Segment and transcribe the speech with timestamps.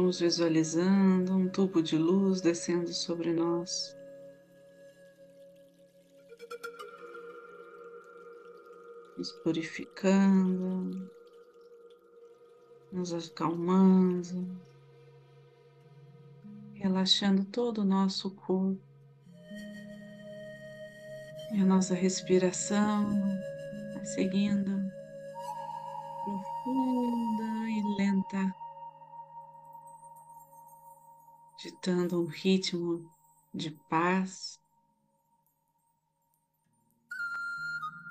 [0.00, 3.96] Vamos visualizando um tubo de luz descendo sobre nós.
[9.16, 11.10] Nos purificando,
[12.92, 14.56] nos acalmando,
[16.74, 18.80] relaxando todo o nosso corpo.
[21.54, 23.10] E a nossa respiração
[23.94, 24.80] vai seguindo
[26.24, 28.54] profunda e lenta,
[31.58, 33.10] ditando um ritmo
[33.52, 34.60] de paz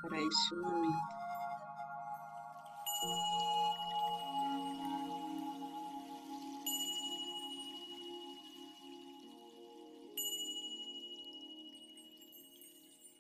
[0.02, 1.18] para este momento.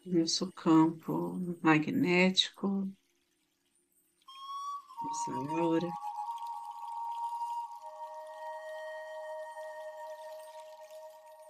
[0.05, 2.89] Nosso campo magnético
[5.07, 6.06] nossa aura.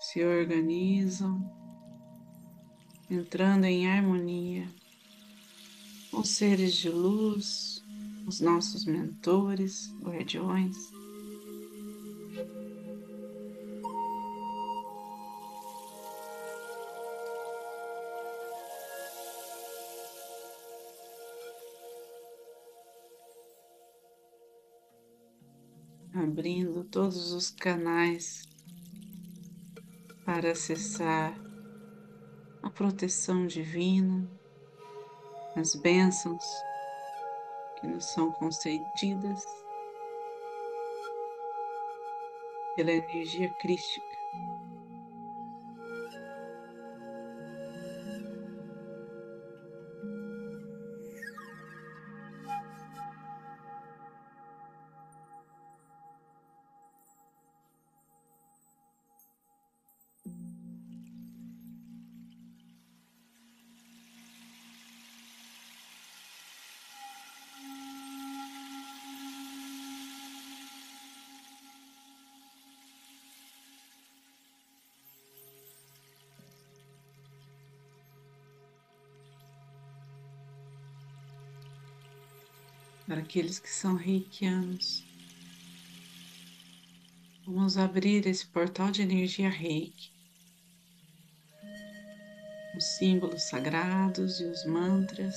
[0.10, 1.46] Se organizam,
[3.12, 4.66] entrando em harmonia
[6.10, 7.84] com seres de luz,
[8.26, 10.78] os nossos mentores, guardiões.
[26.14, 28.47] abrindo todos os canais
[30.28, 31.42] para acessar
[32.62, 34.30] a proteção divina,
[35.56, 36.44] as bênçãos
[37.80, 39.42] que nos são concedidas
[42.76, 44.18] pela energia crística.
[83.08, 85.08] Para aqueles que são reikianos.
[87.46, 90.12] Vamos abrir esse portal de energia reiki.
[92.76, 95.36] Os símbolos sagrados e os mantras.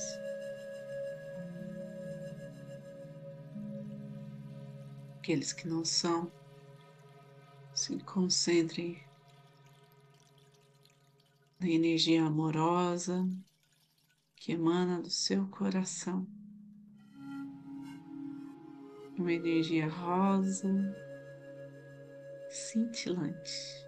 [5.19, 6.29] Aqueles que não são,
[7.73, 9.01] se concentrem
[11.57, 13.25] na energia amorosa
[14.35, 16.27] que emana do seu coração
[19.21, 20.67] uma energia rosa,
[22.49, 23.87] cintilante.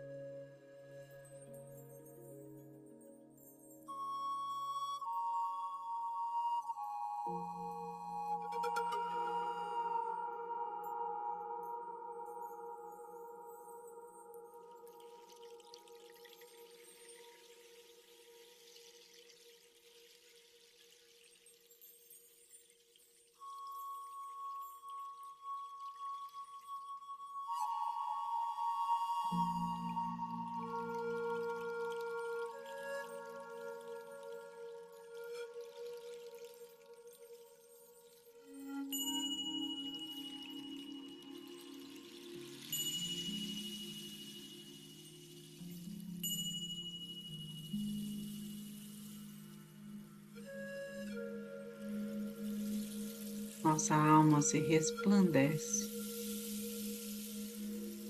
[53.73, 55.89] Nossa alma se resplandece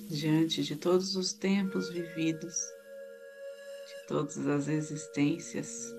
[0.09, 2.53] diante de todos os tempos vividos,
[3.87, 5.95] de todas as existências,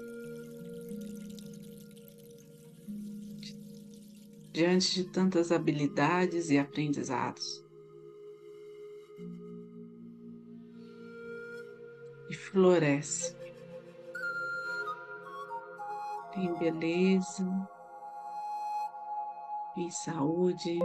[4.53, 7.65] diante de tantas habilidades e aprendizados.
[12.29, 13.35] E floresce
[16.37, 17.74] em beleza,
[19.77, 20.79] em saúde.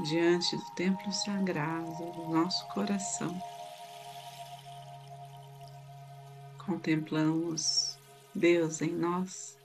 [0.00, 3.36] Diante do templo sagrado do nosso coração.
[6.64, 7.98] Contemplamos
[8.34, 9.58] Deus em nós.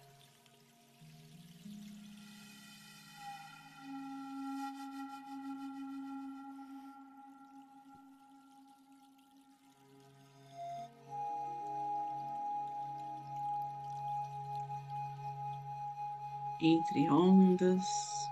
[16.66, 17.86] entre ondas,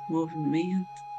[0.07, 1.10] movimento.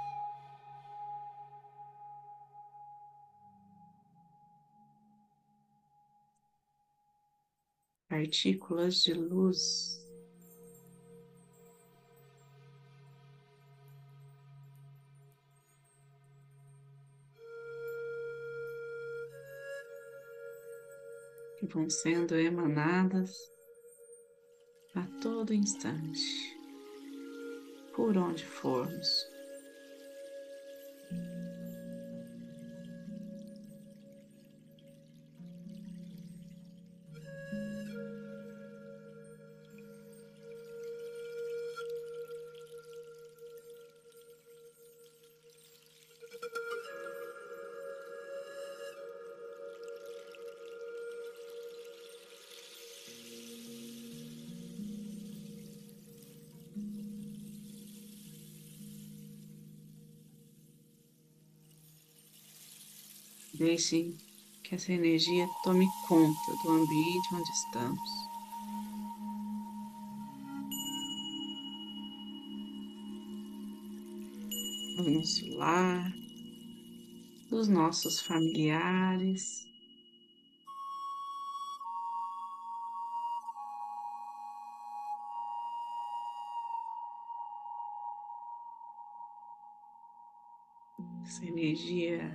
[8.23, 10.01] Partículas de luz.
[21.59, 23.37] Que vão sendo emanadas
[24.95, 26.57] a todo instante
[27.93, 29.32] por onde formos.
[63.55, 64.17] Deixem
[64.65, 68.11] que essa energia tome conta do ambiente onde estamos.
[74.97, 76.13] Do nosso lar,
[77.51, 79.67] dos nossos familiares.
[91.23, 92.33] Essa energia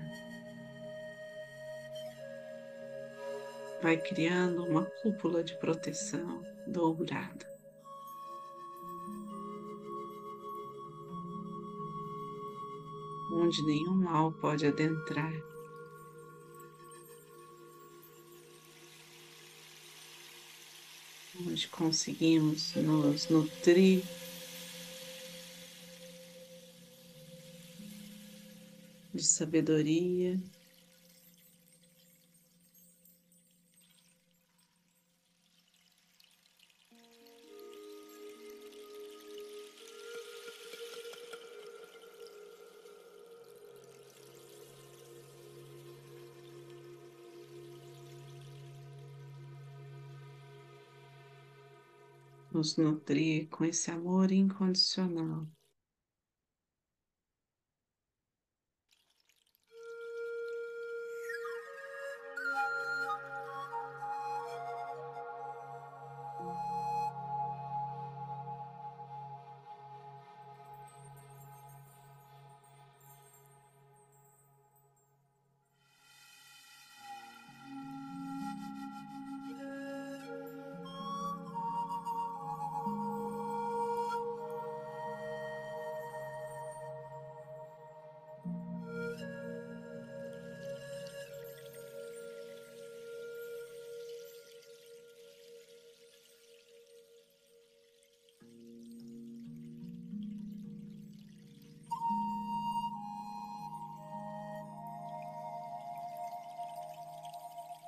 [3.82, 7.46] vai criando uma cúpula de proteção dourada.
[13.32, 15.34] Onde nenhum mal pode adentrar.
[21.40, 24.04] Onde conseguimos nos nutrir
[29.14, 30.40] de sabedoria
[52.58, 55.48] nos nutrir com esse amor incondicional.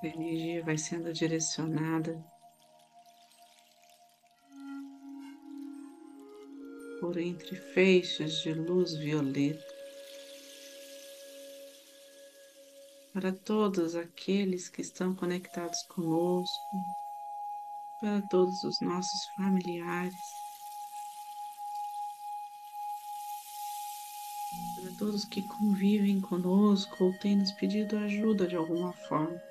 [0.02, 2.24] A energia vai sendo direcionada
[7.00, 9.80] por entre feixes de luz violeta
[13.14, 16.78] para todos aqueles que estão conectados conosco,
[18.00, 20.16] para todos os nossos familiares,
[24.76, 29.49] para todos que convivem conosco ou têm nos pedido ajuda de alguma forma.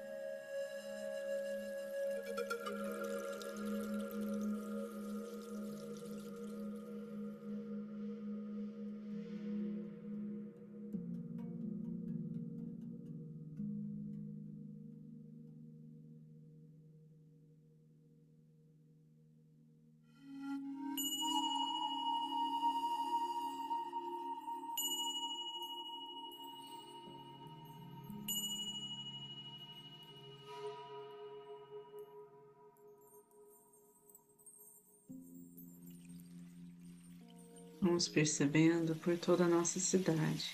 [38.06, 40.44] Percebendo por toda a nossa cidade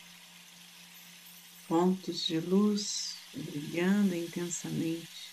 [1.69, 5.33] pontos de luz brilhando intensamente,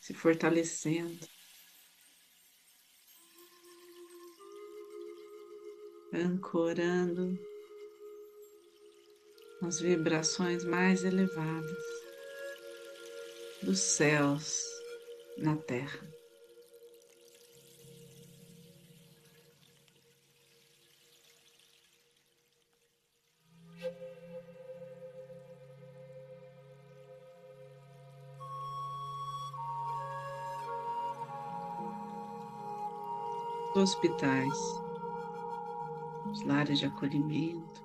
[0.00, 1.26] se fortalecendo.
[6.12, 7.38] Ancorando
[9.62, 11.84] as vibrações mais elevadas
[13.62, 14.64] dos céus
[15.36, 16.15] na Terra.
[33.76, 34.58] Hospitais,
[36.30, 37.84] os lares de acolhimento,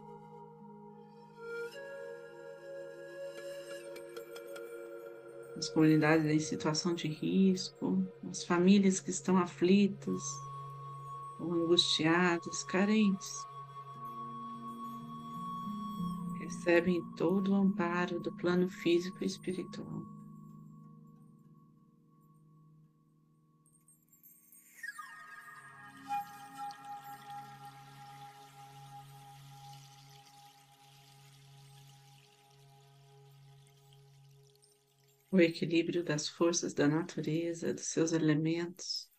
[5.58, 10.24] as comunidades em situação de risco, as famílias que estão aflitas
[11.40, 13.46] ou angustiadas, carentes,
[16.40, 20.21] recebem todo o amparo do plano físico e espiritual.
[35.32, 39.10] O equilíbrio das forças da natureza, dos seus elementos.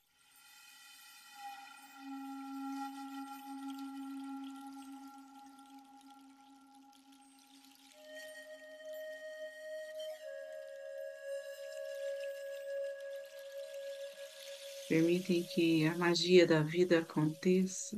[14.89, 17.97] Permitem que a magia da vida aconteça.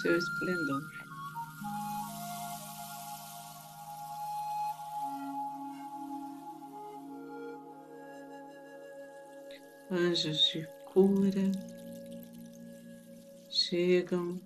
[0.00, 0.82] Seu esplendor.
[9.90, 11.50] Anjos de cura
[13.50, 14.40] chegam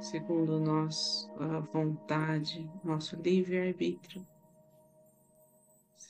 [0.00, 4.26] segundo nossa vontade, nosso livre-arbítrio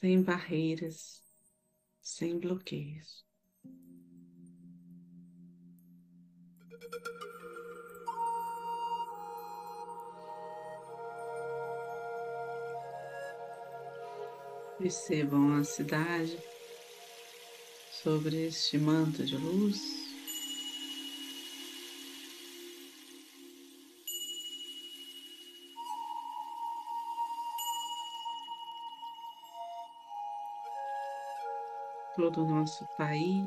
[0.00, 1.20] sem barreiras,
[2.00, 3.26] sem bloqueios.
[14.78, 16.38] Percebam a cidade
[18.00, 20.07] sobre este manto de luz.
[32.18, 33.46] Todo o nosso país.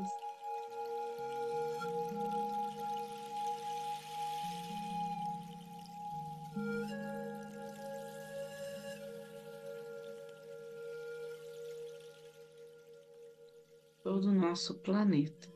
[14.02, 15.51] Todo o nosso planeta.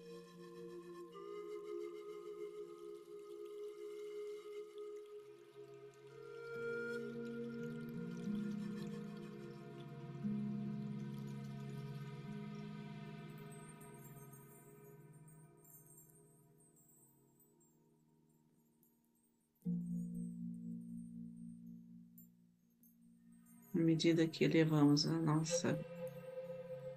[23.96, 25.80] Medida que elevamos a nossa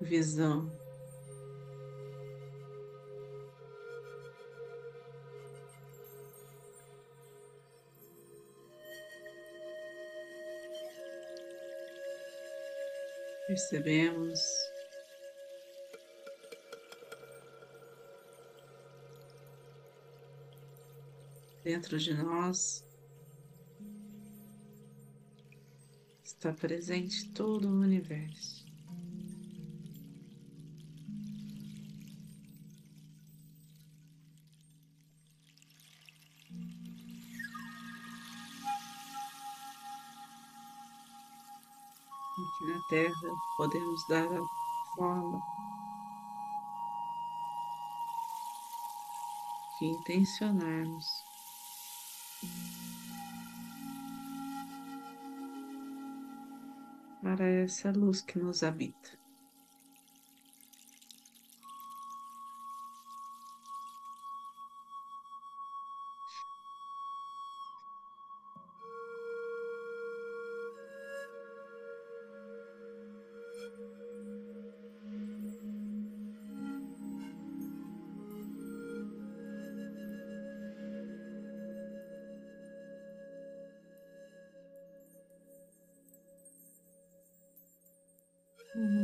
[0.01, 0.69] visão.
[13.47, 14.41] Percebemos
[21.63, 22.88] dentro de nós
[26.39, 28.65] está presente todo o universo.
[42.31, 43.13] Aqui na Terra
[43.57, 45.41] podemos dar a forma
[49.77, 51.28] que intencionarmos.
[57.39, 59.18] Para essa luz que nos habita.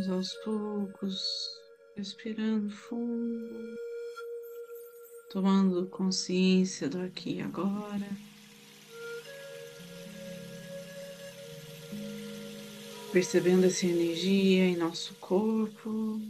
[0.09, 1.19] Aos poucos,
[1.95, 3.75] respirando fundo,
[5.31, 8.07] tomando consciência do aqui e agora.
[13.11, 16.21] Percebendo essa energia em nosso corpo,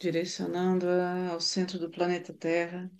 [0.00, 2.90] direcionando-a ao centro do planeta Terra,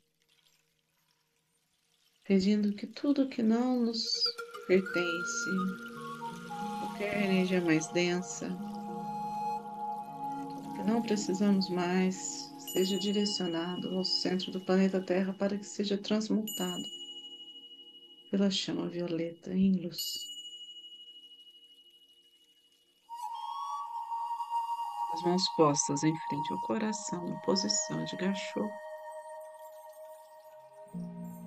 [2.24, 4.04] pedindo que tudo que não nos
[4.66, 5.97] pertence,
[6.98, 8.48] qualquer energia mais densa,
[10.74, 16.82] que não precisamos mais, seja direcionado ao centro do planeta Terra para que seja transmutado
[18.32, 20.26] pela chama violeta em luz.
[25.14, 28.68] As mãos postas em frente ao coração, em posição de gachô.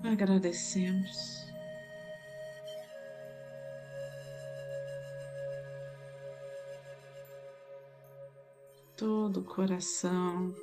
[0.04, 1.51] Agradecemos.
[9.02, 10.54] Todo o coração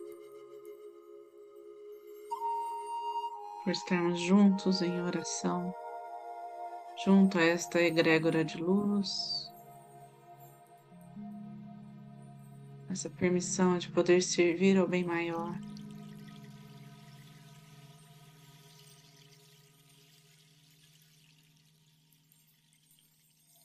[3.66, 5.76] por estarmos juntos em oração,
[7.04, 9.52] junto a esta egrégora de luz,
[12.90, 15.60] essa permissão de poder servir ao bem maior.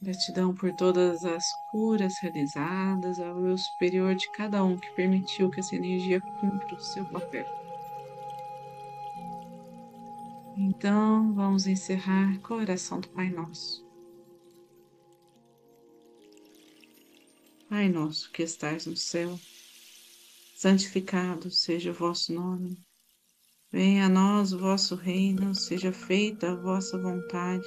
[0.05, 5.61] Gratidão por todas as curas realizadas, ao eu superior de cada um que permitiu que
[5.61, 7.47] essa energia cumpra o seu papel.
[10.59, 13.83] Então, vamos encerrar com a oração do Pai Nosso.
[17.71, 19.41] Pai nosso que estais no céu,
[20.55, 22.77] santificado seja o vosso nome.
[23.73, 27.67] Venha a nós o vosso reino, seja feita a vossa vontade